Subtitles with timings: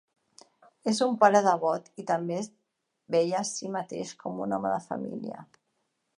[0.91, 2.49] És un pare devot i també es
[3.17, 5.47] veia a sí mateix com un home de família.